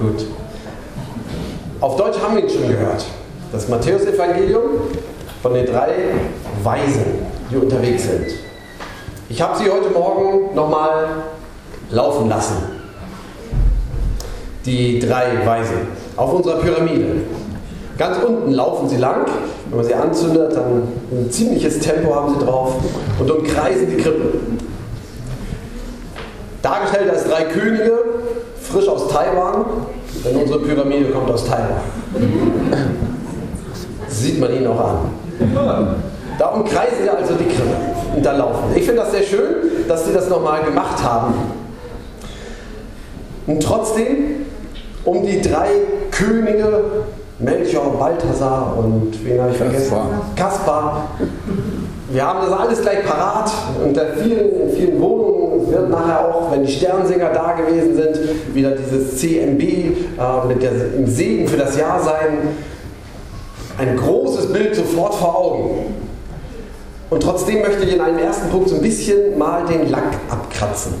[0.00, 0.24] Gut.
[1.82, 3.04] Auf Deutsch haben wir ihn schon gehört.
[3.52, 4.62] Das Matthäusevangelium
[5.42, 5.90] von den drei
[6.62, 7.04] Weisen,
[7.50, 8.26] die unterwegs sind.
[9.28, 11.06] Ich habe sie heute Morgen nochmal
[11.90, 12.56] laufen lassen.
[14.64, 17.22] Die drei Weisen auf unserer Pyramide.
[17.98, 19.26] Ganz unten laufen sie lang.
[19.68, 20.82] Wenn man sie anzündet, dann
[21.12, 22.76] ein ziemliches Tempo haben sie drauf
[23.18, 24.38] und umkreisen die Krippe.
[26.62, 28.19] Dargestellt als drei Könige,
[28.70, 29.64] frisch aus Taiwan,
[30.24, 31.80] denn unsere Pyramide kommt aus Taiwan.
[34.08, 34.98] Sieht man ihnen auch an.
[36.38, 37.76] Da umkreisen sie also die Krippe
[38.16, 38.74] und da laufen.
[38.74, 41.34] Ich finde das sehr schön, dass sie das nochmal gemacht haben.
[43.46, 44.46] Und trotzdem,
[45.04, 45.68] um die drei
[46.10, 46.84] Könige,
[47.38, 49.96] Melchior, Balthasar und wen habe ich vergessen?
[50.36, 51.08] Kaspar.
[52.10, 53.50] Wir haben das alles gleich parat
[53.84, 55.39] unter vielen, in vielen Wohnungen.
[55.70, 61.06] Wird nachher auch, wenn die Sternsinger da gewesen sind, wieder dieses CMB äh, mit dem
[61.06, 62.38] Segen für das Jahr sein.
[63.78, 65.94] Ein großes Bild sofort vor Augen.
[67.08, 70.94] Und trotzdem möchte ich in einem ersten Punkt so ein bisschen mal den Lack abkratzen.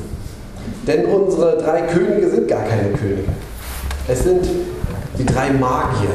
[0.86, 3.28] Denn unsere drei Könige sind gar keine Könige.
[4.08, 4.44] Es sind
[5.18, 6.10] die drei Magier.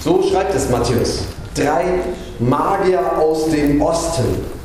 [0.00, 1.24] So schreibt es Matthäus.
[1.54, 1.84] Drei
[2.38, 4.55] Magier aus dem Osten.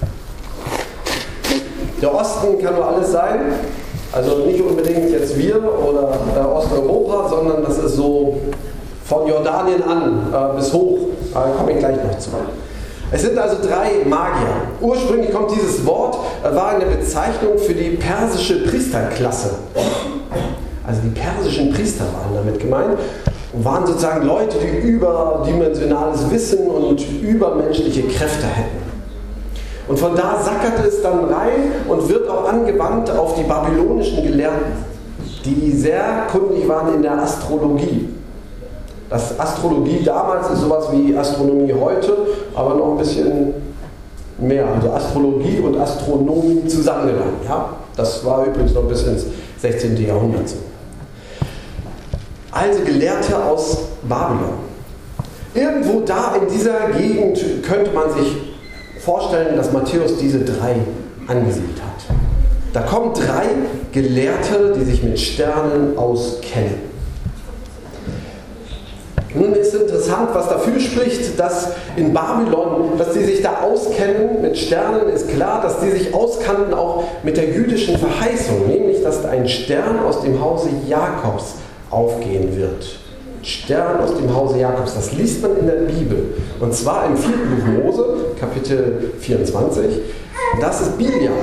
[2.02, 3.39] Der Osten kann nur alles sein.
[4.11, 8.39] Also nicht unbedingt jetzt wir oder äh, Osteuropa, sondern das ist so
[9.05, 10.97] von Jordanien an äh, bis hoch.
[11.33, 12.31] Da komme ich gleich noch zu.
[13.13, 14.47] Es sind also drei Magier.
[14.81, 19.52] Ursprünglich kommt dieses Wort, äh, war eine Bezeichnung für die persische Priesterklasse.
[20.86, 22.97] Also die persischen Priester waren damit gemeint
[23.53, 28.91] und waren sozusagen Leute, die überdimensionales Wissen und übermenschliche Kräfte hätten.
[29.92, 34.72] Und von da sackerte es dann rein und wird auch angewandt auf die babylonischen Gelehrten,
[35.44, 38.08] die sehr kundig waren in der Astrologie.
[39.09, 42.16] Das Astrologie damals ist sowas wie Astronomie heute,
[42.56, 43.53] aber noch ein bisschen
[44.38, 44.65] mehr.
[44.73, 47.42] Also Astrologie und Astronomie zusammengenommen.
[47.45, 47.71] Ja?
[47.98, 49.26] Das war übrigens noch bis ins
[49.60, 50.08] 16.
[50.08, 50.55] Jahrhundert so.
[52.49, 54.54] Also Gelehrte aus Babylon.
[55.54, 58.51] Irgendwo da in dieser Gegend könnte man sich
[59.04, 60.76] vorstellen, dass Matthäus diese drei
[61.28, 62.16] angesiedelt hat.
[62.73, 63.48] Da kommen drei
[63.92, 66.92] Gelehrte, die sich mit Sternen auskennen.
[69.34, 74.58] Nun ist interessant, was dafür spricht, dass in Babylon, dass sie sich da auskennen mit
[74.58, 79.48] Sternen, ist klar, dass sie sich auskannten auch mit der jüdischen Verheißung, nämlich dass ein
[79.48, 81.56] Stern aus dem Hause Jakobs
[81.89, 83.01] aufgehen wird.
[83.43, 86.35] Stern aus dem Hause Jakobs, das liest man in der Bibel.
[86.59, 87.29] Und zwar im 4.
[87.31, 89.85] Buch Mose, Kapitel 24.
[90.59, 91.33] Das ist Biliam,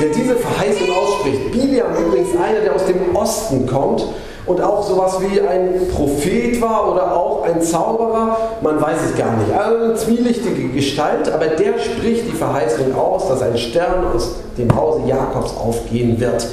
[0.00, 1.52] der diese Verheißung ausspricht.
[1.52, 4.04] Biliam übrigens einer, der aus dem Osten kommt
[4.46, 9.36] und auch sowas wie ein Prophet war oder auch ein Zauberer, man weiß es gar
[9.36, 9.52] nicht.
[9.52, 14.74] Also eine zwielichtige Gestalt, aber der spricht die Verheißung aus, dass ein Stern aus dem
[14.74, 16.46] Hause Jakobs aufgehen wird.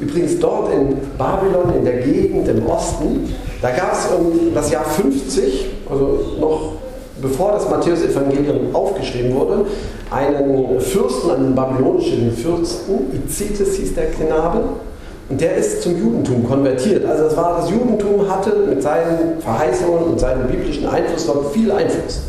[0.00, 3.32] Übrigens dort in Babylon, in der Gegend im Osten,
[3.62, 6.72] da gab es um das Jahr 50, also noch
[7.22, 9.66] bevor das Matthäus-Evangelium aufgeschrieben wurde,
[10.10, 14.62] einen Fürsten, einen babylonischen Fürsten, Izitis hieß der Knabe,
[15.30, 17.06] und der ist zum Judentum konvertiert.
[17.06, 21.72] Also das war das Judentum hatte mit seinen Verheißungen und seinem biblischen Einfluss dort viel
[21.72, 22.24] Einfluss.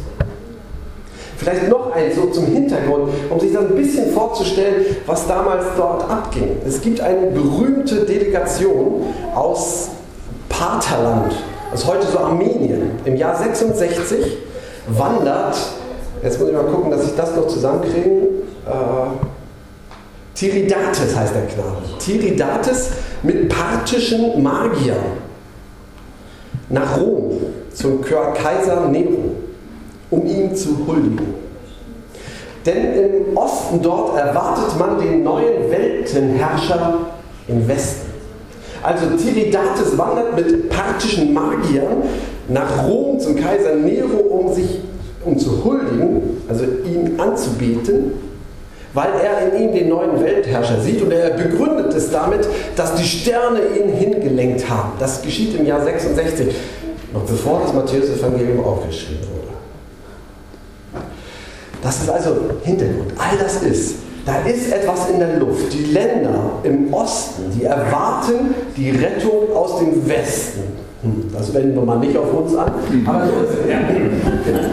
[1.38, 6.10] Vielleicht noch eins so zum Hintergrund, um sich dann ein bisschen vorzustellen, was damals dort
[6.10, 6.58] abging.
[6.66, 9.02] Es gibt eine berühmte Delegation
[9.34, 9.90] aus
[10.48, 11.34] Partherland,
[11.72, 12.92] das heute so Armenien.
[13.04, 14.38] Im Jahr 66
[14.88, 15.58] wandert,
[16.24, 18.10] jetzt muss ich mal gucken, dass ich das noch zusammenkriege,
[18.66, 19.36] äh,
[20.36, 21.78] Tiridates heißt der Knabe.
[22.00, 22.90] Tiridates
[23.24, 24.98] mit parthischen Magiern
[26.70, 27.40] nach Rom
[27.74, 29.36] zum Kaiser Nero,
[30.16, 31.36] um ihm zu huldigen.
[32.66, 36.98] Denn im Osten dort erwartet man den neuen Weltenherrscher
[37.48, 38.12] im Westen.
[38.82, 42.04] Also Tiridates wandert mit parthischen Magiern
[42.48, 44.80] nach Rom zum Kaiser Nero, um sich
[45.24, 48.14] um zu huldigen, also ihn anzubeten
[48.96, 52.48] weil er in ihm den neuen Weltherrscher sieht und er begründet es damit,
[52.78, 54.94] dass die Sterne ihn hingelenkt haben.
[55.00, 56.56] Das geschieht im Jahr 66,
[57.14, 59.45] noch bevor das Matthäus-Evangelium aufgeschrieben wurde.
[61.86, 62.32] Das ist also
[62.64, 63.14] Hintergrund.
[63.16, 65.72] All das ist, da ist etwas in der Luft.
[65.72, 66.34] Die Länder
[66.64, 70.62] im Osten, die erwarten die Rettung aus dem Westen.
[71.04, 72.72] Hm, das wenden wir mal nicht auf uns an,
[73.06, 73.28] aber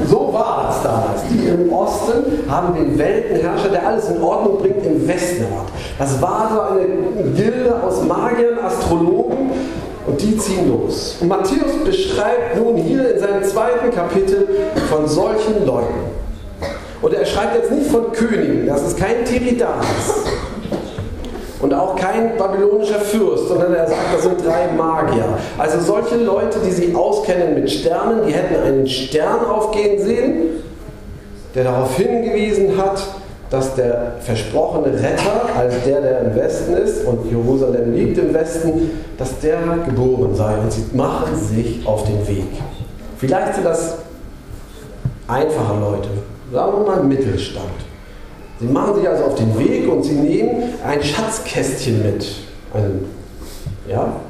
[0.09, 1.21] so war es damals.
[1.31, 5.75] Die im Osten haben den Weltenherrscher, der alles in Ordnung bringt, im Westen erwartet.
[5.99, 9.51] Das war so eine Gilde aus Magiern, Astrologen,
[10.07, 11.19] Und die ziehen los.
[11.21, 14.49] Und Matthäus beschreibt nun hier in seinem zweiten Kapitel
[14.89, 16.12] von solchen Leuten.
[17.03, 20.25] Und er schreibt jetzt nicht von Königen, das ist kein Tiridates
[21.61, 25.25] und auch kein babylonischer Fürst, sondern er sagt, das sind drei Magier.
[25.59, 30.35] Also solche Leute, die sich auskennen mit Sternen, die hätten einen Stern aufgehen sehen,
[31.55, 33.03] der darauf hingewiesen hat,
[33.51, 38.91] dass der versprochene Retter, also der, der im Westen ist und Jerusalem liegt im Westen,
[39.19, 42.47] dass der geboren sei und sie machen sich auf den Weg.
[43.19, 43.99] Vielleicht sind das
[45.29, 46.09] einfache Leute,
[46.53, 47.67] sagen wir mal Mittelstand.
[48.61, 52.27] Sie machen sich also auf den Weg und sie nehmen ein Schatzkästchen mit.
[52.75, 53.05] Ein,
[53.89, 54.21] ja,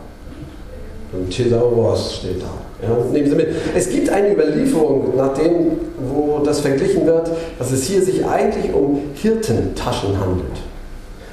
[1.13, 2.87] ein Thesaurus steht da.
[2.87, 3.49] Ja, nehmen Sie mit.
[3.77, 5.79] Es gibt eine Überlieferung, nach dem,
[6.09, 10.59] wo das verglichen wird, dass es hier sich eigentlich um Hirtentaschen handelt.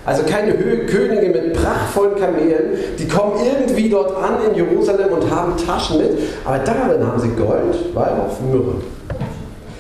[0.06, 5.54] Also keine Könige mit prachtvollen Kamelen, die kommen irgendwie dort an in Jerusalem und haben
[5.58, 6.12] Taschen mit,
[6.46, 8.76] aber darin haben sie Gold, Weihrauch, Myrrhe.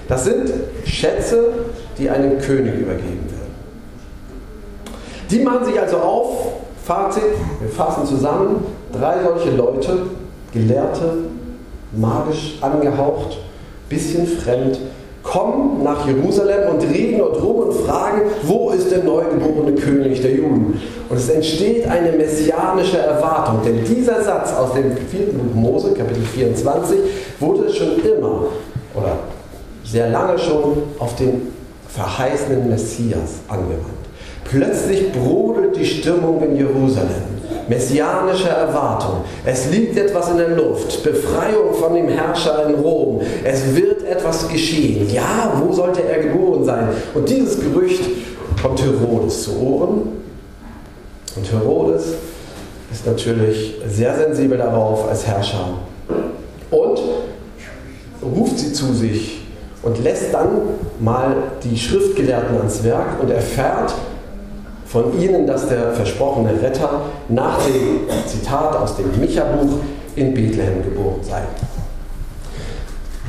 [0.09, 0.51] Das sind
[0.85, 1.50] Schätze,
[2.00, 3.53] die einem König übergeben werden.
[5.29, 6.29] Die machen sich also auf,
[6.83, 7.21] Fazit,
[7.61, 10.00] wir fassen zusammen, drei solche Leute,
[10.51, 11.25] Gelehrte,
[11.95, 13.38] magisch angehaucht,
[13.88, 14.79] bisschen fremd,
[15.21, 20.31] kommen nach Jerusalem und reden dort rum und fragen, wo ist der neugeborene König der
[20.31, 20.81] Juden?
[21.07, 25.33] Und es entsteht eine messianische Erwartung, denn dieser Satz aus dem 4.
[25.33, 26.97] Buch Mose, Kapitel 24,
[27.39, 28.45] wurde schon immer
[28.95, 29.19] oder
[29.91, 31.53] sehr lange schon auf den
[31.88, 33.86] verheißenen Messias angewandt.
[34.45, 37.39] Plötzlich brodelt die Stimmung in Jerusalem.
[37.68, 39.21] Messianische Erwartung.
[39.45, 41.03] Es liegt etwas in der Luft.
[41.03, 43.21] Befreiung von dem Herrscher in Rom.
[43.44, 45.07] Es wird etwas geschehen.
[45.12, 46.89] Ja, wo sollte er geboren sein?
[47.13, 48.01] Und dieses Gerücht
[48.59, 50.01] kommt Herodes zu Ohren.
[51.36, 52.06] Und Herodes
[52.91, 55.75] ist natürlich sehr sensibel darauf als Herrscher.
[56.71, 57.00] Und
[58.24, 59.38] ruft sie zu sich
[59.81, 60.49] und lässt dann
[60.99, 63.93] mal die Schriftgelehrten ans Werk und erfährt
[64.85, 69.77] von ihnen, dass der versprochene Retter nach dem Zitat aus dem Micha-Buch
[70.15, 71.41] in Bethlehem geboren sei.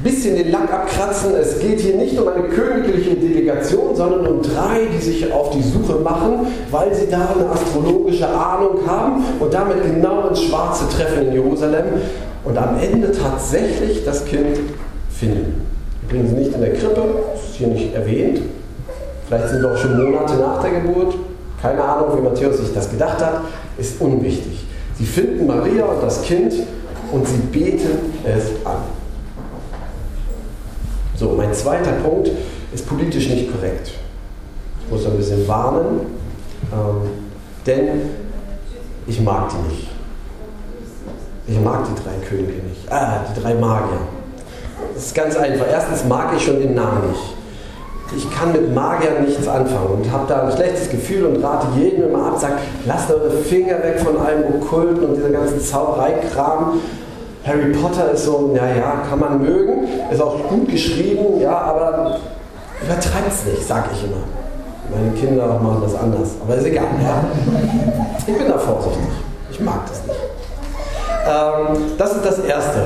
[0.02, 4.86] Bisschen den Lack abkratzen, es geht hier nicht um eine königliche Delegation, sondern um drei,
[4.96, 9.82] die sich auf die Suche machen, weil sie da eine astrologische Ahnung haben und damit
[9.82, 11.84] genau ins Schwarze treffen in Jerusalem
[12.44, 14.58] und am Ende tatsächlich das Kind
[15.10, 15.66] finden
[16.10, 17.02] bringen sie nicht in der Krippe,
[17.34, 18.42] ist hier nicht erwähnt.
[19.26, 21.14] Vielleicht sind sie auch schon Monate nach der Geburt.
[21.62, 23.42] Keine Ahnung, wie Matthäus sich das gedacht hat,
[23.78, 24.66] ist unwichtig.
[24.98, 26.52] Sie finden Maria und das Kind
[27.12, 28.78] und sie beten es an.
[31.16, 32.30] So, mein zweiter Punkt
[32.72, 33.92] ist politisch nicht korrekt.
[34.84, 36.00] Ich muss ein bisschen warnen,
[36.72, 37.10] ähm,
[37.66, 37.88] denn
[39.06, 39.88] ich mag die nicht.
[41.46, 42.90] Ich mag die drei Könige nicht.
[42.90, 44.00] Ah, die drei Magier.
[45.00, 45.64] Das ist ganz einfach.
[45.66, 47.34] Erstens mag ich schon den Namen nicht.
[48.18, 52.10] Ich kann mit Magiern nichts anfangen und habe da ein schlechtes Gefühl und rate jedem
[52.10, 56.80] immer ab, sage, lasst eure Finger weg von allem Okkulten und dieser ganzen Zaubereikram.
[57.46, 62.18] Harry Potter ist so, naja, kann man mögen, ist auch gut geschrieben, ja, aber
[62.84, 64.22] übertreibt es nicht, sage ich immer.
[64.94, 66.84] Meine Kinder machen das anders, aber ist egal.
[67.02, 67.24] Ja.
[68.18, 69.00] Ich bin da vorsichtig.
[69.50, 70.20] Ich mag das nicht.
[71.26, 72.80] Ähm, das ist das Erste.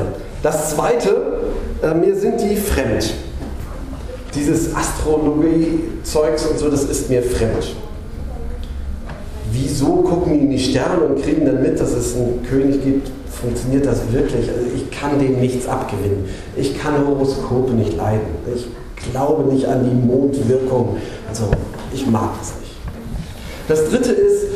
[0.44, 1.33] Das Zweite,
[1.82, 3.14] äh, mir sind die fremd.
[4.34, 7.74] Dieses Astrologie-Zeugs und so, das ist mir fremd.
[9.52, 13.10] Wieso gucken die in die Sterne und kriegen dann mit, dass es einen König gibt?
[13.30, 14.48] Funktioniert das wirklich?
[14.48, 16.24] Also ich kann dem nichts abgewinnen.
[16.56, 18.26] Ich kann Horoskope nicht leiden.
[18.54, 18.66] Ich
[19.12, 20.96] glaube nicht an die Mondwirkung.
[21.28, 21.44] Also
[21.92, 22.64] ich mag das nicht.
[23.68, 24.46] Das dritte ist,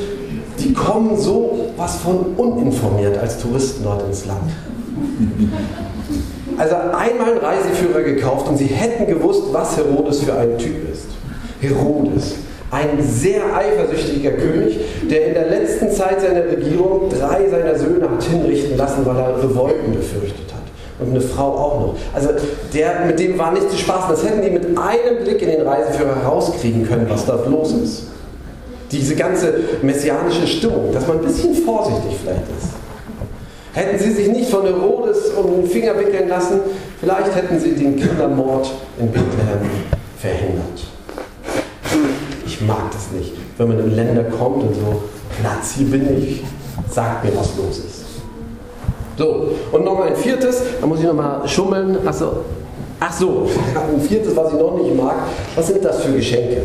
[0.58, 4.50] die kommen so was von uninformiert als Touristen dort ins Land.
[6.58, 11.06] Also einmal einen Reiseführer gekauft und sie hätten gewusst, was Herodes für ein Typ ist.
[11.60, 12.34] Herodes,
[12.70, 18.22] ein sehr eifersüchtiger König, der in der letzten Zeit seiner Regierung drei seiner Söhne hat
[18.24, 20.62] hinrichten lassen, weil er Revolten befürchtet hat.
[21.00, 21.94] Und eine Frau auch noch.
[22.12, 22.30] Also
[22.74, 24.10] der, mit dem war nicht zu spaßen.
[24.10, 28.02] Das hätten die mit einem Blick in den Reiseführer herauskriegen können, was da los ist.
[28.90, 32.67] Diese ganze messianische Stimmung, dass man ein bisschen vorsichtig vielleicht ist.
[33.78, 36.58] Hätten sie sich nicht von Herodes um den Finger wickeln lassen,
[36.98, 39.70] vielleicht hätten sie den Kindermord in Bethlehem
[40.18, 40.80] verhindert.
[42.44, 45.02] Ich mag das nicht, wenn man in Länder kommt und so,
[45.76, 46.42] hier bin ich,
[46.90, 48.04] sagt mir, was los ist.
[49.16, 51.98] So, und nochmal ein viertes, da muss ich nochmal schummeln.
[52.04, 52.44] Achso,
[52.98, 53.48] ach so,
[53.94, 55.18] ein viertes, was ich noch nicht mag.
[55.54, 56.62] Was sind das für Geschenke?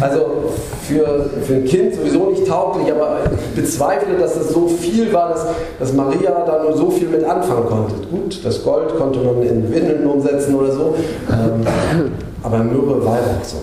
[0.00, 0.54] Also
[0.88, 5.28] für, für ein Kind sowieso nicht tauglich, aber ich bezweifle, dass es so viel war,
[5.28, 5.46] dass,
[5.78, 7.94] dass Maria da nur so viel mit anfangen konnte.
[8.10, 10.94] Gut, das Gold konnte man in Windeln umsetzen oder so,
[11.30, 13.58] ähm, aber Myrrhe war auch so.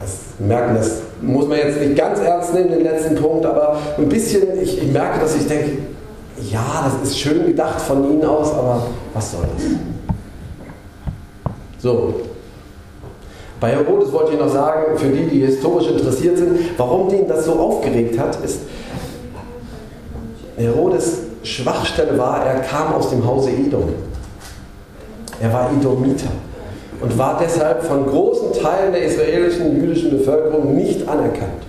[0.00, 4.08] Das merken, das muss man jetzt nicht ganz ernst nehmen, den letzten Punkt, aber ein
[4.08, 5.78] bisschen, ich, ich merke, dass ich denke,
[6.50, 8.82] ja, das ist schön gedacht von Ihnen aus, aber
[9.14, 9.64] was soll das?
[11.78, 12.14] So.
[13.60, 17.46] Bei Herodes wollte ich noch sagen, für die, die historisch interessiert sind, warum ihn das
[17.46, 18.60] so aufgeregt hat, ist,
[20.56, 23.90] Herodes Schwachstelle war, er kam aus dem Hause Edom.
[25.40, 26.30] Er war Edomiter
[27.00, 31.62] und war deshalb von großen Teilen der israelischen jüdischen Bevölkerung nicht anerkannt.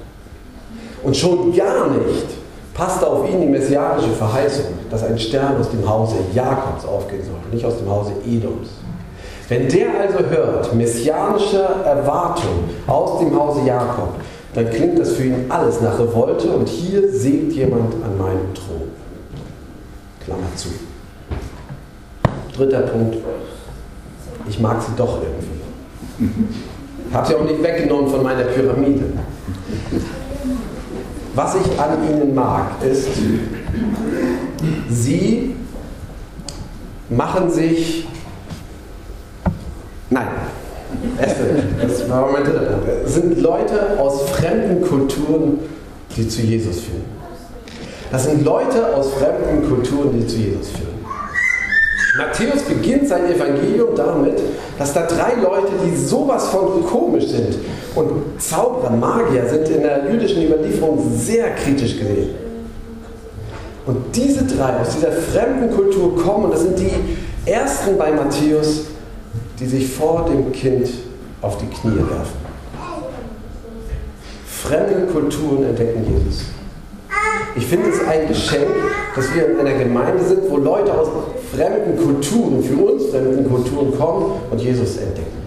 [1.04, 2.28] Und schon gar nicht
[2.74, 7.54] passte auf ihn die messianische Verheißung, dass ein Stern aus dem Hause Jakobs aufgehen sollte,
[7.54, 8.70] nicht aus dem Hause Edoms.
[9.50, 14.16] Wenn der also hört, messianische Erwartung aus dem Hause Jakob,
[14.54, 18.90] dann klingt das für ihn alles nach Revolte und hier sägt jemand an meinem Thron.
[20.26, 20.70] Klammer zu.
[22.56, 23.18] Dritter Punkt.
[24.50, 26.34] Ich mag sie doch irgendwie.
[27.14, 29.06] Habe sie auch nicht weggenommen von meiner Pyramide.
[31.36, 33.10] Was ich an ihnen mag, ist,
[34.90, 35.56] sie
[37.10, 38.07] machen sich
[40.10, 40.28] Nein.
[41.82, 42.88] Das war mein dritter Punkt.
[43.06, 45.60] Es sind Leute aus fremden Kulturen,
[46.16, 47.06] die zu Jesus führen.
[48.12, 50.98] Das sind Leute aus fremden Kulturen, die zu Jesus führen.
[52.18, 54.40] Matthäus beginnt sein Evangelium damit,
[54.80, 57.58] dass da drei Leute, die sowas von komisch sind
[57.94, 62.30] und Zauberer, Magier sind in der jüdischen Überlieferung sehr kritisch gesehen.
[63.86, 68.86] Und diese drei aus dieser fremden Kultur kommen, und das sind die ersten bei Matthäus,
[69.60, 70.88] die sich vor dem Kind
[71.42, 72.48] auf die Knie werfen.
[74.46, 76.46] Fremde Kulturen entdecken Jesus.
[77.56, 78.68] Ich finde es ein Geschenk,
[79.16, 81.08] dass wir in einer Gemeinde sind, wo Leute aus
[81.56, 85.38] fremden Kulturen, für uns fremden Kulturen kommen und Jesus entdecken.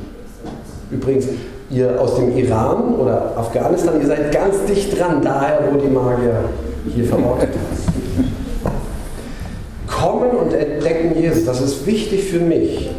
[0.91, 1.27] Übrigens,
[1.71, 6.45] ihr aus dem Iran oder Afghanistan, ihr seid ganz dicht dran, daher wo die Magier
[6.93, 8.27] hier verortet sind.
[9.87, 12.91] Kommen und entdecken Jesus, das ist wichtig für mich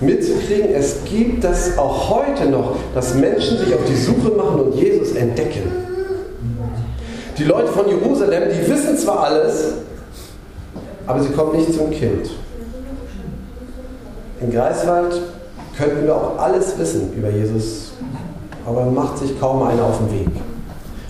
[0.00, 4.74] mitzukriegen, es gibt das auch heute noch, dass Menschen sich auf die Suche machen und
[4.74, 5.62] Jesus entdecken.
[7.36, 9.72] Die Leute von Jerusalem, die wissen zwar alles,
[11.06, 12.30] aber sie kommen nicht zum Kind.
[14.40, 15.20] In Greifswald
[15.76, 17.92] könnten wir auch alles wissen über Jesus,
[18.66, 20.28] aber macht sich kaum einer auf den Weg.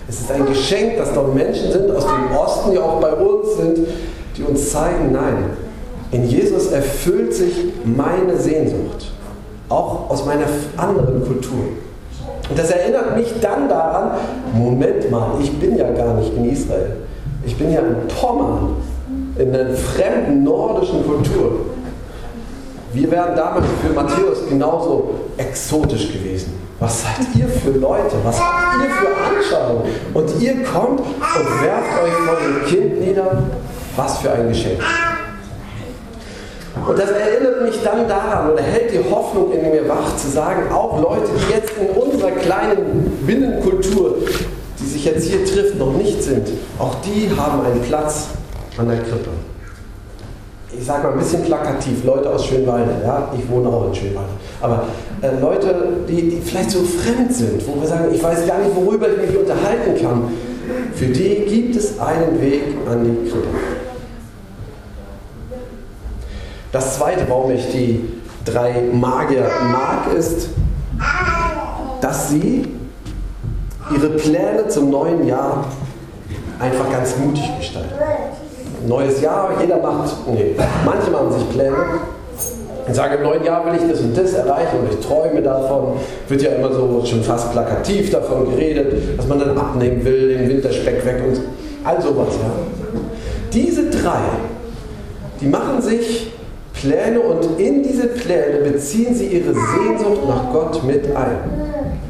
[0.07, 3.55] Es ist ein Geschenk, dass dort Menschen sind aus dem Osten, die auch bei uns
[3.55, 3.87] sind,
[4.35, 5.51] die uns zeigen, nein,
[6.11, 7.53] in Jesus erfüllt sich
[7.85, 9.11] meine Sehnsucht,
[9.69, 10.45] auch aus meiner
[10.77, 11.63] anderen Kultur.
[12.49, 14.11] Und das erinnert mich dann daran,
[14.53, 16.97] Moment mal, ich bin ja gar nicht in Israel.
[17.45, 18.75] Ich bin ja in Pommern,
[19.37, 21.65] in einer fremden nordischen Kultur.
[22.93, 26.53] Wir wären damals für Matthäus genauso exotisch gewesen.
[26.79, 28.15] Was seid ihr für Leute?
[28.23, 29.83] Was habt ihr für Anschauungen?
[30.13, 33.43] Und ihr kommt und werft euch vor dem Kind nieder.
[33.95, 34.81] Was für ein Geschenk.
[36.87, 40.71] Und das erinnert mich dann daran oder hält die Hoffnung in mir wach, zu sagen,
[40.71, 44.17] auch Leute, die jetzt in unserer kleinen Binnenkultur,
[44.79, 46.47] die sich jetzt hier trifft, noch nicht sind,
[46.79, 48.27] auch die haben einen Platz
[48.77, 49.29] an der Krippe.
[50.71, 54.29] Ich sage mal ein bisschen plakativ, Leute aus Schönwalde, ja, ich wohne auch in Schönwalde,
[54.61, 54.85] aber
[55.21, 55.75] äh, Leute,
[56.07, 59.29] die, die vielleicht so fremd sind, wo wir sagen, ich weiß gar nicht, worüber ich
[59.29, 60.31] mich unterhalten kann,
[60.95, 63.47] für die gibt es einen Weg an die Krippe.
[66.71, 68.07] Das zweite, warum ich die
[68.45, 70.49] drei Magier mag, ist,
[71.99, 72.65] dass sie
[73.93, 75.65] ihre Pläne zum neuen Jahr
[76.59, 77.93] einfach ganz mutig gestalten.
[78.87, 81.75] Neues Jahr, jeder macht, nee, manche machen sich Pläne
[82.87, 85.97] und sagen, im neuen Jahr will ich das und das erreichen und ich träume davon.
[86.29, 90.49] Wird ja immer so schon fast plakativ davon geredet, dass man dann abnehmen will, den
[90.49, 91.41] Winterspeck weg und
[91.83, 92.29] all sowas.
[92.41, 92.49] Ja.
[93.53, 94.21] Diese drei,
[95.41, 96.30] die machen sich
[96.81, 101.37] Pläne und in diese Pläne beziehen sie ihre Sehnsucht nach Gott mit ein.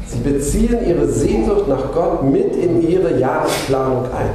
[0.06, 4.30] Sie beziehen ihre Sehnsucht nach Gott mit in ihre Jahresplanung ein.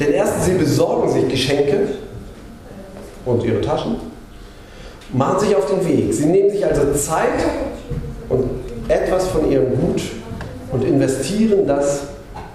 [0.00, 1.88] Denn erstens, sie besorgen sich Geschenke
[3.26, 3.96] und ihre Taschen,
[5.12, 6.12] machen sich auf den Weg.
[6.14, 7.44] Sie nehmen sich also Zeit
[8.30, 8.48] und
[8.88, 10.02] etwas von ihrem Gut
[10.72, 12.04] und investieren das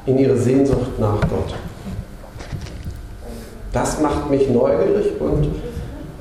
[0.08, 1.56] in ihre Sehnsucht nach Gott.
[3.72, 5.50] Das macht mich neugierig und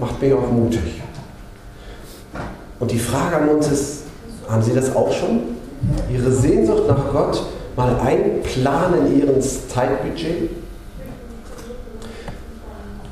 [0.03, 1.01] macht mich auch mutig.
[2.81, 4.03] Und die Frage an uns ist,
[4.49, 5.41] haben Sie das auch schon?
[6.13, 7.43] Ihre Sehnsucht nach Gott
[7.77, 10.51] mal einplanen in ihren Zeitbudget?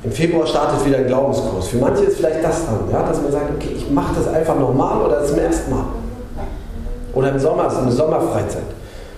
[0.03, 1.69] Im Februar startet wieder ein Glaubenskurs.
[1.69, 4.59] Für manche ist vielleicht das dann, ja, dass man sagt, okay, ich mache das einfach
[4.59, 5.85] normal oder zum ersten Mal.
[7.13, 8.63] Oder im Sommer ist eine Sommerfreizeit.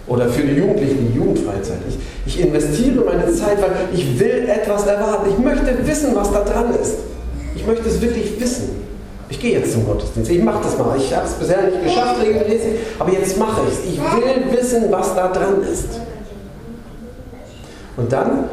[0.07, 1.77] Oder für die Jugendlichen die Jugendfreizeit.
[1.87, 1.97] Ich,
[2.35, 5.29] ich investiere meine Zeit, weil ich will etwas erwarten.
[5.29, 7.12] Ich möchte wissen, was da dran ist.
[7.63, 8.71] Ich möchte es wirklich wissen.
[9.29, 10.29] Ich gehe jetzt zum Gottesdienst.
[10.29, 10.97] Ich mache das mal.
[10.97, 13.93] Ich habe es bisher nicht geschafft regelmäßig, aber jetzt mache ich es.
[13.93, 15.87] Ich will wissen, was da dran ist.
[17.95, 18.49] Und dann,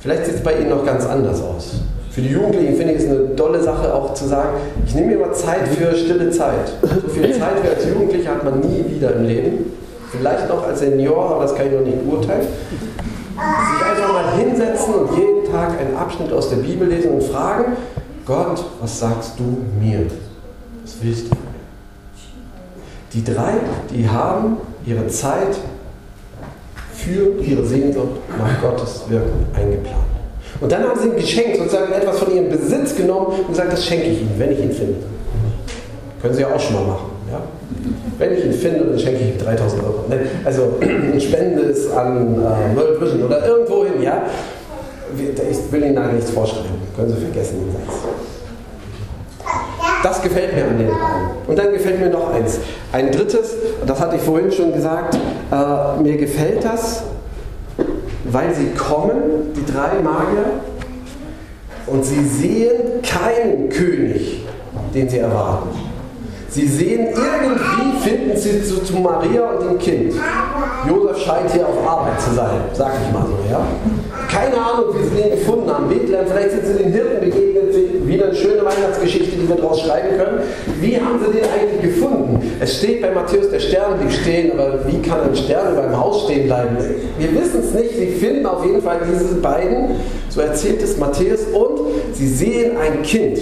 [0.00, 1.76] vielleicht sieht es bei Ihnen noch ganz anders aus.
[2.10, 5.26] Für die Jugendlichen finde ich es eine tolle Sache, auch zu sagen, ich nehme mir
[5.26, 6.70] mal Zeit für stille Zeit.
[6.82, 9.72] So viel Zeit wie als Jugendlicher hat man nie wieder im Leben.
[10.10, 12.42] Vielleicht noch als Senior, aber das kann ich noch nicht beurteilen.
[12.42, 17.76] Sich einfach mal hinsetzen und jeden Tag einen Abschnitt aus der Bibel lesen und fragen,
[18.28, 20.00] Gott, was sagst du mir?
[20.84, 21.36] Was willst du?
[23.14, 23.54] Die drei,
[23.90, 25.56] die haben ihre Zeit
[26.92, 29.96] für ihre Sehnsucht nach Gottes Wirken eingeplant.
[30.60, 33.86] Und dann haben sie ein Geschenk, sozusagen etwas von ihrem Besitz genommen und gesagt, das
[33.86, 34.96] schenke ich Ihnen, wenn ich ihn finde.
[36.20, 37.10] Können Sie ja auch schon mal machen.
[37.30, 37.40] Ja?
[38.18, 40.04] Wenn ich ihn finde, dann schenke ich ihm 3000 Euro.
[40.44, 44.02] Also eine Spende ist an äh, World Vision oder irgendwo hin.
[44.02, 44.24] Ja?
[45.16, 46.70] Ich will Ihnen da nichts vorschreiben.
[46.96, 47.98] Können Sie vergessen den Satz.
[50.02, 51.28] Das gefällt mir an den beiden.
[51.46, 52.58] Und dann gefällt mir noch eins.
[52.92, 53.54] Ein drittes,
[53.86, 55.16] das hatte ich vorhin schon gesagt,
[55.50, 57.02] äh, mir gefällt das,
[58.24, 60.44] weil sie kommen, die drei Magier,
[61.86, 64.44] und sie sehen keinen König,
[64.94, 65.87] den sie erwarten.
[66.58, 70.12] Sie sehen irgendwie, finden sie zu, zu Maria und dem Kind.
[70.88, 73.64] Josef scheint hier auf Arbeit zu sein, sag ich mal so, ja.
[74.28, 75.88] Keine Ahnung, wie sie den gefunden haben.
[75.88, 80.18] Bethlehem, vielleicht sind sie den Hirten begegnet, wieder eine schöne Weihnachtsgeschichte, die wir daraus schreiben
[80.18, 80.40] können.
[80.80, 82.52] Wie haben sie den eigentlich gefunden?
[82.58, 86.24] Es steht bei Matthäus, der Stern blieb stehen, aber wie kann ein Stern einem Haus
[86.24, 86.76] stehen bleiben?
[87.20, 87.94] Wir wissen es nicht.
[87.96, 89.90] Sie finden auf jeden Fall diese beiden,
[90.28, 91.78] so erzählt es Matthäus, und
[92.14, 93.38] sie sehen ein Kind.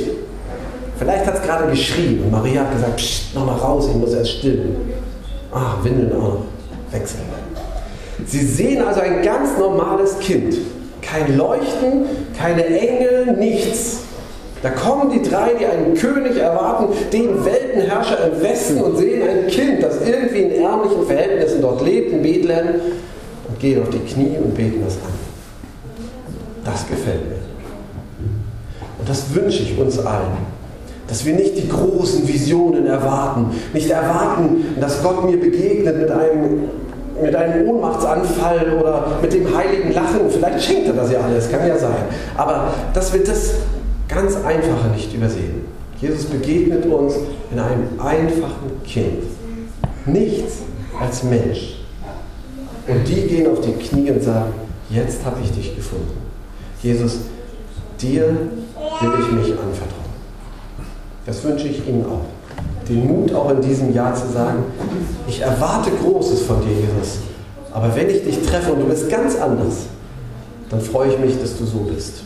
[0.98, 4.38] Vielleicht hat es gerade geschrien und Maria hat gesagt, pst, nochmal raus, ich muss erst
[4.38, 4.76] stillen.
[5.52, 6.40] Ah, Windeln auch noch
[6.90, 7.22] wechseln.
[8.26, 10.56] Sie sehen also ein ganz normales Kind.
[11.02, 12.06] Kein Leuchten,
[12.36, 14.00] keine Engel, nichts.
[14.62, 19.46] Da kommen die drei, die einen König erwarten, den Weltenherrscher im Westen und sehen ein
[19.48, 22.80] Kind, das irgendwie in ärmlichen Verhältnissen dort lebt, in Bethlehem,
[23.48, 25.12] und gehen auf die Knie und beten das an.
[26.64, 27.36] Das gefällt mir.
[28.98, 30.55] Und das wünsche ich uns allen.
[31.08, 36.68] Dass wir nicht die großen Visionen erwarten, nicht erwarten, dass Gott mir begegnet mit einem
[37.22, 40.28] mit einem Ohnmachtsanfall oder mit dem heiligen Lachen.
[40.28, 41.94] Vielleicht schenkt er das ja alles, kann ja sein.
[42.36, 43.54] Aber dass wir das
[44.08, 45.64] ganz Einfache nicht übersehen.
[46.00, 47.14] Jesus begegnet uns
[47.50, 49.22] in einem einfachen Kind.
[50.04, 50.58] Nichts
[51.00, 51.80] als Mensch.
[52.86, 54.52] Und die gehen auf die Knie und sagen,
[54.90, 56.16] jetzt habe ich dich gefunden.
[56.82, 57.20] Jesus,
[58.00, 60.05] dir will ich mich anvertrauen.
[61.26, 62.24] Das wünsche ich Ihnen auch
[62.88, 64.64] den Mut auch in diesem Jahr zu sagen,
[65.26, 67.18] ich erwarte Großes von dir, Jesus.
[67.72, 69.86] Aber wenn ich dich treffe und du bist ganz anders,
[70.70, 72.22] dann freue ich mich, dass du so bist.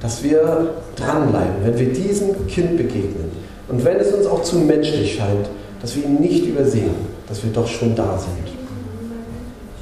[0.00, 3.30] Dass wir dranbleiben, wenn wir diesem Kind begegnen.
[3.68, 5.48] Und wenn es uns auch zu menschlich scheint,
[5.80, 6.94] dass wir ihn nicht übersehen,
[7.28, 8.54] dass wir doch schon da sind.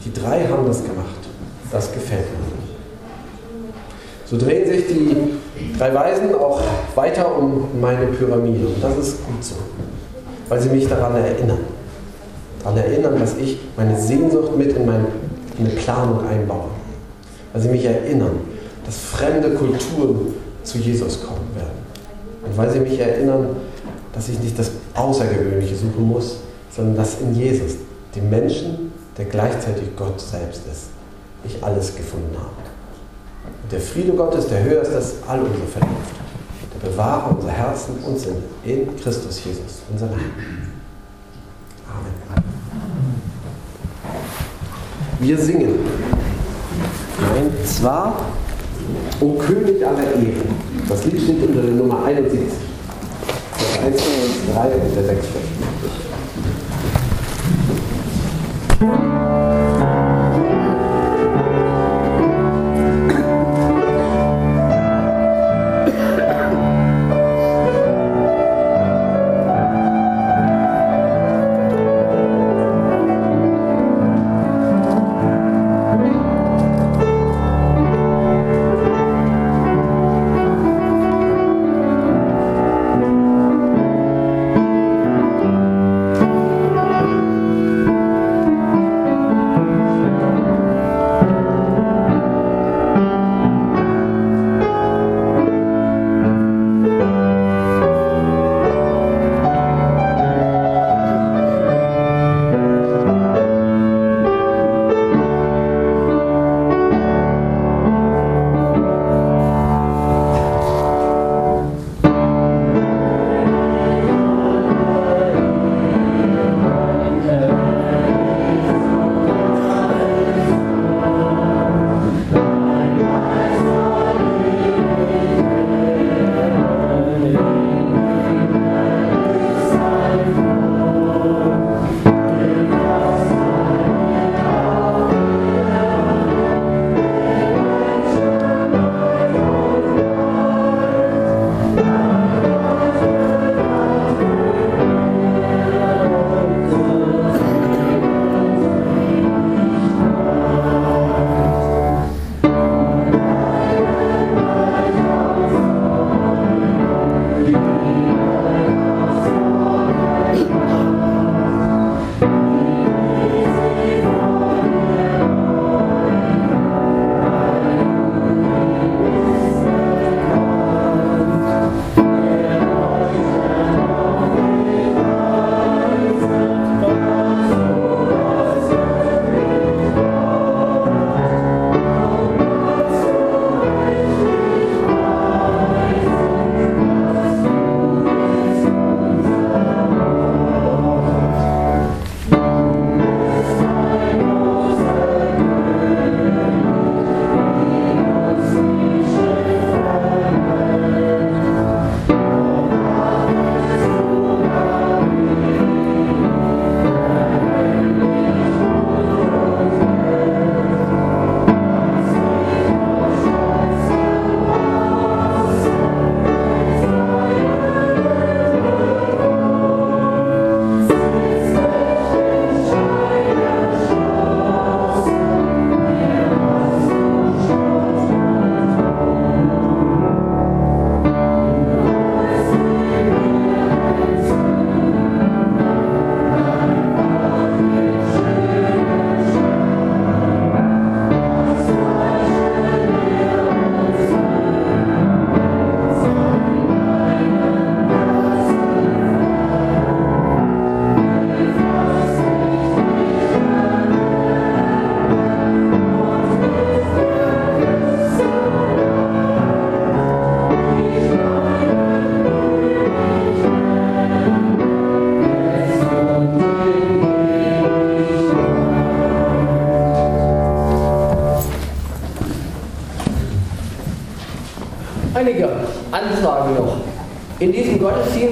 [0.05, 1.07] Die drei haben das gemacht.
[1.70, 2.51] Das gefällt mir.
[4.32, 5.14] So drehen sich die
[5.78, 6.58] drei Weisen auch
[6.94, 8.66] weiter um meine Pyramide.
[8.66, 9.56] Und das ist gut so,
[10.48, 11.58] weil sie mich daran erinnern.
[12.64, 15.04] Daran erinnern, dass ich meine Sehnsucht mit in meine
[15.76, 16.70] Planung einbaue.
[17.52, 18.40] Weil sie mich erinnern,
[18.86, 21.82] dass fremde Kulturen zu Jesus kommen werden.
[22.46, 23.56] Und weil sie mich erinnern,
[24.14, 26.36] dass ich nicht das Außergewöhnliche suchen muss,
[26.74, 27.72] sondern dass in Jesus,
[28.16, 30.86] dem Menschen, der gleichzeitig Gott selbst ist,
[31.44, 32.62] ich alles gefunden habe.
[33.72, 36.12] Der Friede Gottes, der höher ist als all unsere Vernunft,
[36.74, 40.20] der bewahre unser Herzen und Sinn in Christus Jesus, unser Herrn.
[41.88, 42.44] Amen.
[45.20, 45.78] Wir singen.
[47.18, 48.26] Und zwar
[49.20, 50.54] O König aller Ehren.
[50.88, 52.40] Das Lied steht unter der Nummer 71.
[53.74, 54.02] Der 1,
[54.52, 55.26] 3 und der 6.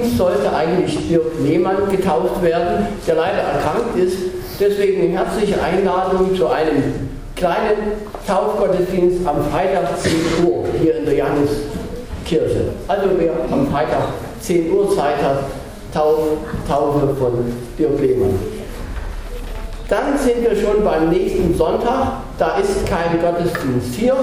[0.01, 4.17] Gottesdienst sollte eigentlich Dirk Lehmann getauft werden, der leider erkrankt ist.
[4.59, 7.93] Deswegen herzliche Einladung zu einem kleinen
[8.27, 12.65] Taufgottesdienst am Freitag 10 Uhr hier in der Johanneskirche.
[12.87, 15.43] Also wer am Freitag 10 Uhr Zeit hat,
[15.93, 16.37] Taufe,
[16.67, 17.31] Taufe von
[17.77, 18.39] Dirk Lehmann.
[19.89, 22.21] Dann sind wir schon beim nächsten Sonntag.
[22.37, 24.15] Da ist kein Gottesdienst hier,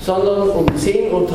[0.00, 1.28] sondern um 10.30 Uhr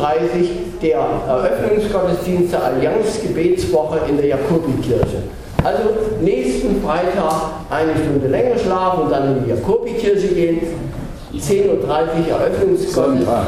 [0.82, 5.24] der Eröffnungsgottesdienst der Allianz Gebetswoche in der Jakobikirche.
[5.64, 5.84] Also
[6.22, 10.60] nächsten Freitag eine Stunde länger schlafen und dann in die Jakobikirche gehen.
[11.34, 12.94] 10.30 Uhr Eröffnungsgottesdienst.
[12.94, 13.48] Sonntag.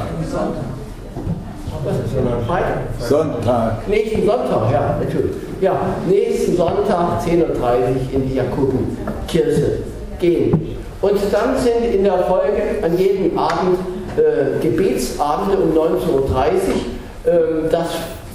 [1.85, 2.77] Was ist denn Freitag?
[2.99, 3.87] Sonntag.
[3.87, 5.31] Nächsten Sonntag, ja, natürlich.
[5.61, 7.79] Ja, nächsten Sonntag 10.30 Uhr
[8.13, 9.83] in die Jakobikirche
[10.19, 10.77] gehen.
[11.01, 13.79] Und dann sind in der Folge an jedem Abend
[14.17, 16.23] äh, Gebetsabende um 19.30 Uhr.
[17.25, 17.87] Äh, das,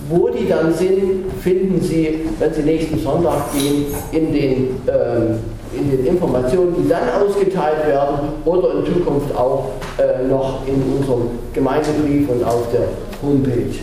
[0.08, 5.90] wo die dann sind, finden Sie, wenn Sie nächsten Sonntag gehen, in den, äh, in
[5.90, 12.28] den Informationen, die dann ausgeteilt werden oder in Zukunft auch äh, noch in unserem Gemeindebrief
[12.28, 12.88] und auf der
[13.22, 13.78] Homepage.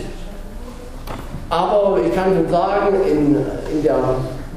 [1.50, 3.36] Aber ich kann schon sagen, in,
[3.76, 3.98] in der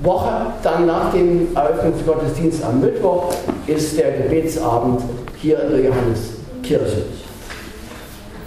[0.01, 0.29] Woche,
[0.63, 3.33] dann nach dem Eröffnungsgottesdienst am Mittwoch,
[3.67, 5.01] ist der Gebetsabend
[5.41, 7.24] hier in der Johanneskirche.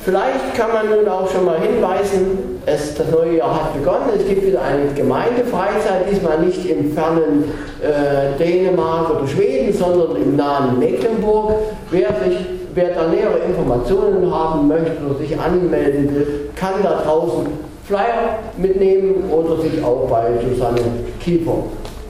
[0.08, 4.26] Vielleicht kann man nun auch schon mal hinweisen, es, das neue Jahr hat begonnen, es
[4.26, 10.78] gibt wieder eine Gemeindefreizeit, diesmal nicht im fernen äh, Dänemark oder Schweden, sondern im nahen
[10.78, 11.56] Mecklenburg.
[11.90, 12.38] Wer, sich,
[12.74, 17.46] wer da nähere Informationen haben möchte oder sich anmelden will, kann da draußen
[17.84, 20.80] Flyer mitnehmen oder sich auch bei Susanne
[21.20, 21.64] Kiefer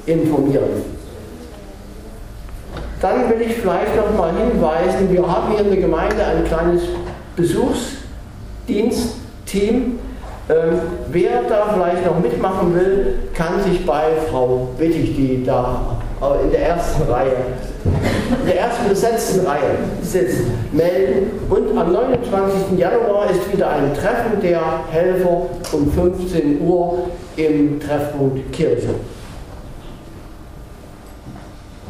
[0.07, 0.85] informieren.
[3.03, 6.83] Dann will ich vielleicht noch mal hinweisen, wir haben hier in der Gemeinde ein kleines
[7.39, 9.99] Besuchsdienstteam.
[10.51, 15.99] Ähm, wer da vielleicht noch mitmachen will, kann sich bei Frau Wittig, die da
[16.43, 17.37] in der ersten Reihe,
[18.41, 20.41] in der ersten besetzten Reihe sitzt,
[20.73, 21.31] melden.
[21.49, 22.77] Und am 29.
[22.79, 27.05] Januar ist wieder ein Treffen der Helfer um 15 Uhr
[27.37, 28.97] im Treffpunkt Kirche.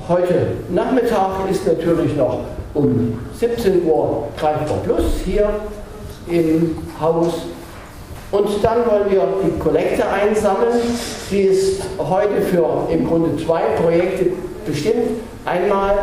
[0.08, 2.40] Heute Nachmittag ist natürlich noch
[2.74, 5.48] um 17 Uhr Greifbar Plus hier
[6.28, 7.34] im Haus.
[8.30, 10.80] Und dann wollen wir die Kollekte einsammeln.
[11.30, 14.26] Die ist heute für im Grunde zwei Projekte
[14.66, 15.20] bestimmt.
[15.46, 15.94] Einmal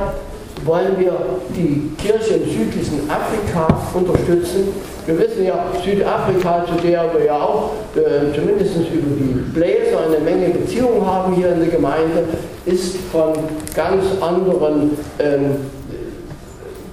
[0.63, 1.13] wollen wir
[1.55, 4.69] die Kirche im südlichen Afrika unterstützen.
[5.05, 10.17] Wir wissen ja, Südafrika, zu der wir ja auch äh, zumindest über die Bläser eine
[10.19, 12.23] Menge Beziehungen haben hier in der Gemeinde,
[12.65, 13.33] ist von
[13.75, 15.57] ganz anderen ähm,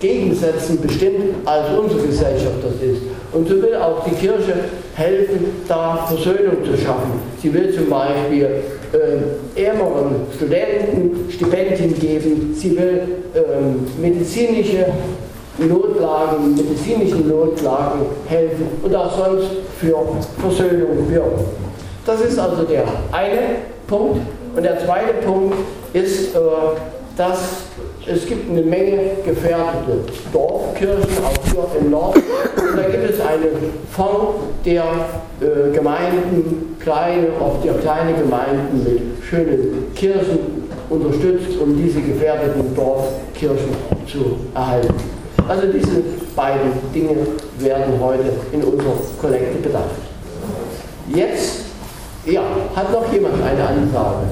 [0.03, 3.03] Gegensätzen bestimmt, als unsere Gesellschaft das ist.
[3.33, 4.53] Und so will auch die Kirche
[4.95, 7.13] helfen, da Versöhnung zu schaffen.
[7.41, 8.49] Sie will zum Beispiel
[8.93, 12.53] äh, ärmeren Studenten Stipendien geben.
[12.55, 14.87] Sie will äh, medizinische
[15.59, 19.97] Notlagen, medizinischen Notlagen helfen und auch sonst für
[20.41, 21.45] Versöhnung wirken.
[22.05, 23.41] Das ist also der eine
[23.87, 24.19] Punkt.
[24.57, 25.55] Und der zweite Punkt
[25.93, 26.39] ist, äh,
[27.17, 27.39] dass
[28.07, 30.01] es gibt eine Menge gefährdete
[30.33, 32.23] Dorfkirchen, auch hier im Norden.
[32.57, 34.85] Und da gibt es einen Fonds, der
[35.41, 40.39] äh, Gemeinden, kleine, oft ja kleine Gemeinden mit schönen Kirchen
[40.91, 43.71] unterstützt, um diese gefährdeten Dorfkirchen
[44.07, 44.95] zu erhalten.
[45.49, 46.03] Also diese
[46.37, 47.17] beiden Dinge
[47.59, 49.91] werden heute in unserer Kollekte bedacht.
[51.15, 51.61] Jetzt,
[52.27, 52.43] ja,
[52.75, 54.27] hat noch jemand eine Anfrage?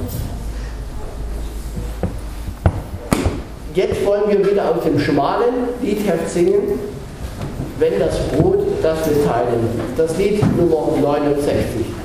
[3.75, 6.81] Jetzt wollen wir wieder aus dem schmalen Liedheft singen,
[7.79, 9.69] wenn das Brot, das wir teilen.
[9.97, 12.00] Das Lied Nummer 69.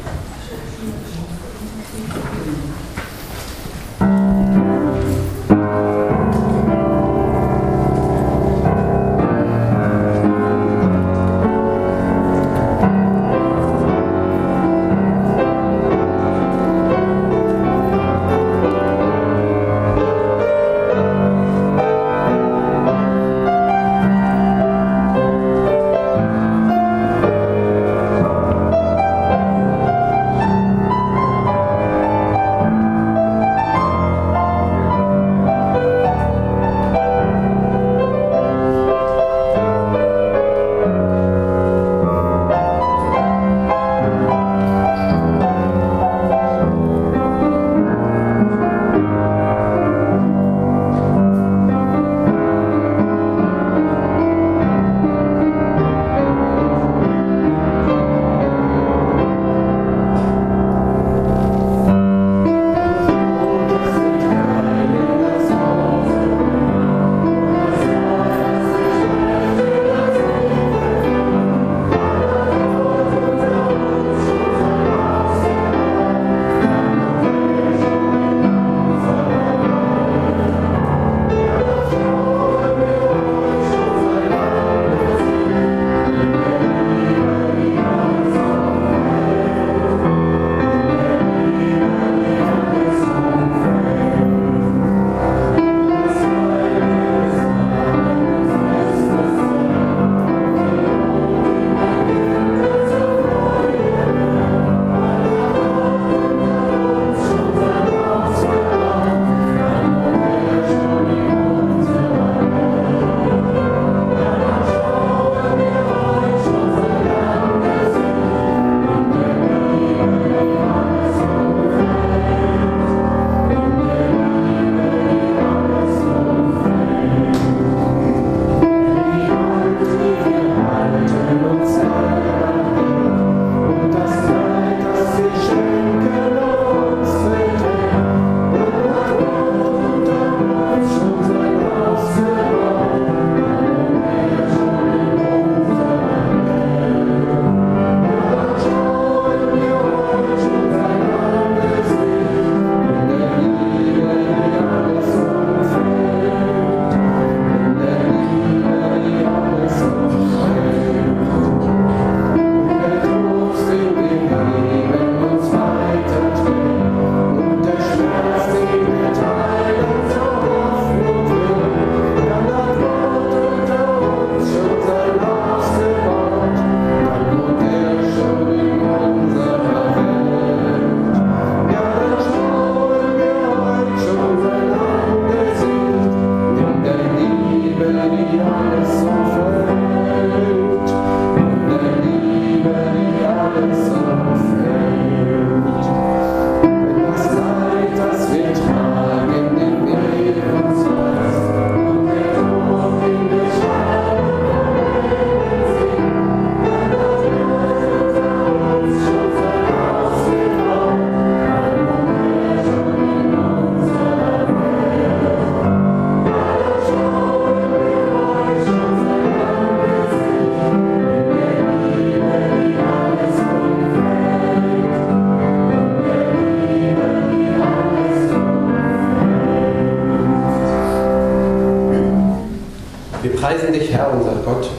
[233.58, 234.70] Herr, unser Gott,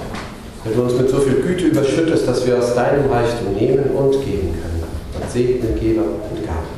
[0.62, 4.12] weil du uns mit so viel Güte überschüttest, dass wir aus deinem Reichtum nehmen und
[4.12, 4.85] geben können.
[5.15, 6.77] Und segne Geber und Gaben.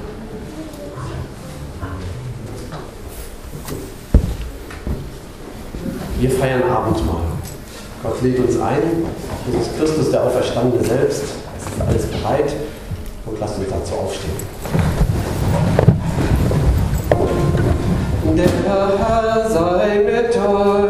[6.20, 7.22] Wir feiern Abendmahl.
[8.02, 9.04] Gott lädt uns ein.
[9.50, 11.22] Jesus Christus, der Auferstandene selbst.
[11.22, 12.52] Ist alles bereit.
[13.26, 14.36] Und lasst uns dazu aufstehen.
[18.36, 20.87] Der Herr sei mit euch.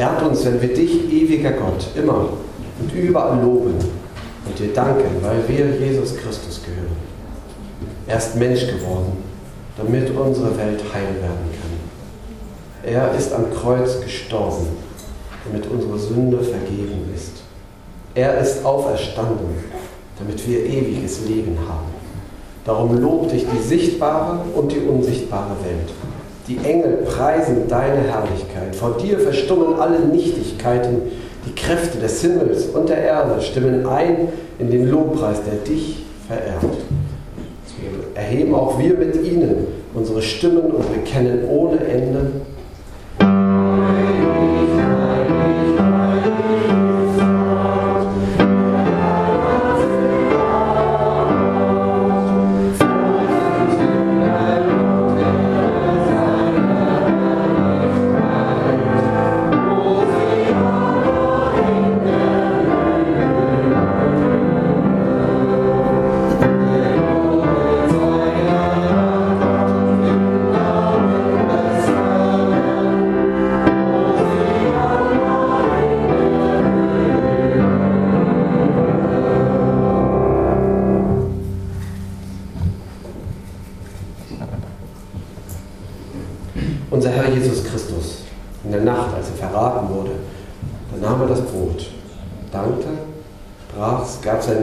[0.00, 2.30] Ehrt uns, wenn wir dich, ewiger Gott, immer
[2.80, 3.74] und überall loben
[4.46, 6.96] und dir danken, weil wir Jesus Christus gehören.
[8.06, 9.12] Er ist Mensch geworden,
[9.76, 12.90] damit unsere Welt heil werden kann.
[12.90, 14.68] Er ist am Kreuz gestorben,
[15.44, 17.42] damit unsere Sünde vergeben ist.
[18.14, 19.54] Er ist auferstanden,
[20.18, 21.90] damit wir ewiges Leben haben.
[22.64, 25.90] Darum lobt dich die sichtbare und die unsichtbare Welt.
[26.50, 28.74] Die Engel preisen deine Herrlichkeit.
[28.74, 31.02] Vor dir verstummen alle Nichtigkeiten.
[31.46, 36.64] Die Kräfte des Himmels und der Erde stimmen ein in den Lobpreis, der dich verehrt.
[38.16, 42.32] Erheben auch wir mit ihnen unsere Stimmen und bekennen ohne Ende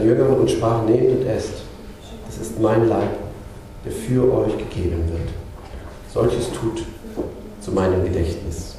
[0.07, 1.63] Jüngern und sprach, nehmt und esst.
[2.25, 3.09] Das ist mein Leib,
[3.83, 5.29] der für euch gegeben wird.
[6.13, 6.83] Solches tut
[7.59, 8.75] zu meinem Gedächtnis.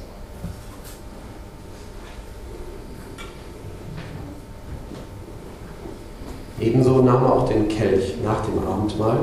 [6.59, 9.19] Ebenso nahm er auch den Kelch nach dem Abendmahl,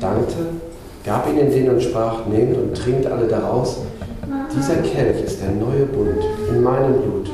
[0.00, 0.36] dankte,
[1.04, 3.82] gab ihnen den und sprach, nehmt und trinkt alle daraus.
[4.52, 7.30] Dieser Kelch ist der neue Bund in meinem Blut,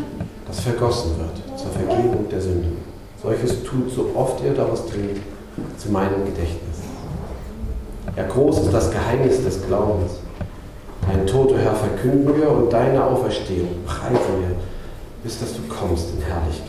[0.47, 2.92] das vergossen wird zur Vergebung der Sünden.
[3.23, 5.21] Solches tut, so oft ihr daraus trinkt,
[5.79, 6.79] zu meinem Gedächtnis.
[8.17, 10.15] Ja, groß ist das Geheimnis des Glaubens.
[11.09, 14.57] Dein Tod, o Herr, verkünden wir und deine Auferstehung preisen wir,
[15.23, 16.69] bis dass du kommst in Herrlichkeit.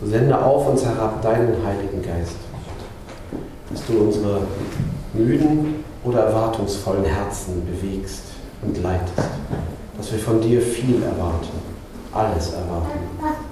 [0.00, 2.36] So sende auf uns herab deinen Heiligen Geist,
[3.70, 4.40] dass du unsere
[5.12, 8.22] müden oder erwartungsvollen Herzen bewegst
[8.62, 9.28] und leitest,
[9.96, 11.48] dass wir von dir viel erwarten,
[12.12, 12.98] alles erwarten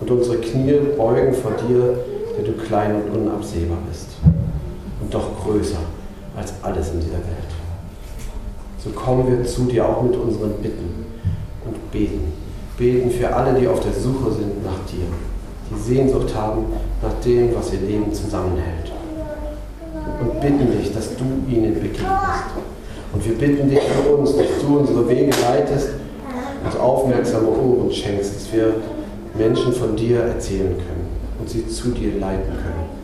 [0.01, 1.99] und unsere Knie beugen vor dir,
[2.37, 4.09] der du klein und unabsehbar bist
[5.01, 5.79] und doch größer
[6.37, 7.53] als alles in dieser Welt.
[8.83, 11.07] So kommen wir zu dir auch mit unseren Bitten
[11.65, 12.33] und beten.
[12.77, 15.07] Beten für alle, die auf der Suche sind nach dir,
[15.71, 16.67] die Sehnsucht haben
[17.03, 18.93] nach dem, was ihr Leben zusammenhält
[20.21, 22.07] und bitten dich, dass du ihnen begegnest.
[23.13, 25.91] Und wir bitten dich für uns, dass du unsere Wege leitest,
[26.65, 28.75] uns aufmerksame Ohren schenkst, dass wir
[29.39, 31.09] Menschen von dir erzählen können
[31.39, 32.97] und sie zu dir leiten können.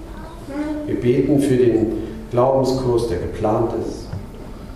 [0.86, 1.92] Wir beten für den
[2.30, 4.06] Glaubenskurs, der geplant ist.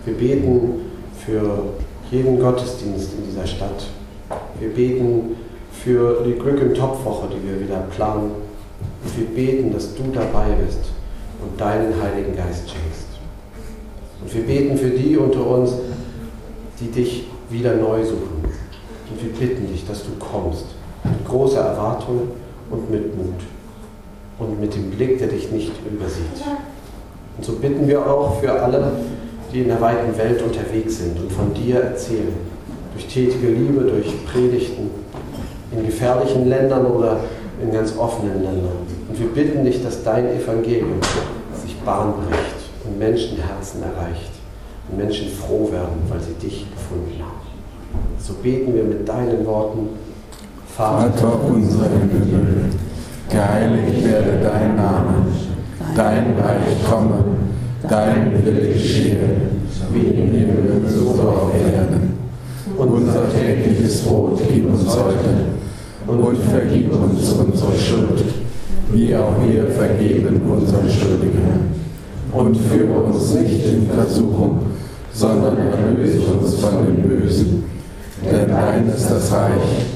[0.04, 0.82] Wir beten
[1.24, 1.64] für
[2.10, 3.86] jeden Gottesdienst in dieser Stadt.
[4.60, 5.36] Wir beten
[5.72, 8.30] für die Glück im Topfwoche, die wir wieder planen.
[9.04, 10.80] Und wir beten, dass du dabei bist
[11.42, 13.06] und deinen Heiligen Geist schenkst.
[14.22, 15.72] Und wir beten für die unter uns,
[16.80, 18.44] die dich wieder neu suchen.
[19.10, 20.75] Und wir bitten dich, dass du kommst
[21.10, 22.28] mit großer Erwartung
[22.70, 23.40] und mit Mut
[24.38, 26.44] und mit dem Blick, der dich nicht übersieht.
[27.36, 28.92] Und so bitten wir auch für alle,
[29.52, 32.34] die in der weiten Welt unterwegs sind und von dir erzählen,
[32.92, 34.90] durch tätige Liebe, durch Predigten,
[35.72, 37.20] in gefährlichen Ländern oder
[37.62, 38.76] in ganz offenen Ländern.
[39.08, 41.00] Und wir bitten dich, dass dein Evangelium
[41.62, 44.30] sich Bahn bricht und Menschenherzen erreicht
[44.88, 47.46] und Menschen froh werden, weil sie dich gefunden haben.
[48.18, 49.88] So beten wir mit deinen Worten.
[50.76, 52.64] Vater unser im Himmel,
[53.30, 55.24] geheiligt werde dein Name,
[55.96, 57.24] dein Reich komme,
[57.88, 59.16] dein Wille geschehe,
[59.90, 62.18] wie im Himmel so auf Erden.
[62.76, 65.46] Unser tägliches Brot gib uns heute
[66.06, 68.22] und vergib uns unsere Schuld,
[68.92, 71.74] wie auch wir vergeben unseren Schuldigen.
[72.32, 74.58] Und führe uns nicht in Versuchung,
[75.10, 77.64] sondern erlöse uns von dem Bösen.
[78.30, 79.95] Denn dein ist das Reich